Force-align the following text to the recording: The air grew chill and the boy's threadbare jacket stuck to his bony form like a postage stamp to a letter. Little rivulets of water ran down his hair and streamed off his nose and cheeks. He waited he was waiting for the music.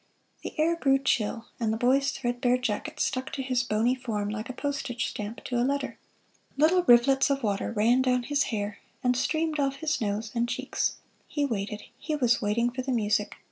The 0.41 0.57
air 0.59 0.75
grew 0.75 0.97
chill 0.97 1.45
and 1.59 1.71
the 1.71 1.77
boy's 1.77 2.09
threadbare 2.09 2.57
jacket 2.57 2.99
stuck 2.99 3.31
to 3.33 3.43
his 3.43 3.61
bony 3.61 3.93
form 3.93 4.29
like 4.29 4.49
a 4.49 4.53
postage 4.53 5.05
stamp 5.07 5.43
to 5.43 5.59
a 5.59 5.61
letter. 5.61 5.99
Little 6.57 6.81
rivulets 6.81 7.29
of 7.29 7.43
water 7.43 7.71
ran 7.71 8.01
down 8.01 8.23
his 8.23 8.45
hair 8.45 8.79
and 9.03 9.15
streamed 9.15 9.59
off 9.59 9.75
his 9.75 10.01
nose 10.01 10.31
and 10.33 10.49
cheeks. 10.49 10.95
He 11.27 11.45
waited 11.45 11.83
he 11.99 12.15
was 12.15 12.41
waiting 12.41 12.71
for 12.71 12.81
the 12.81 12.91
music. 12.91 13.35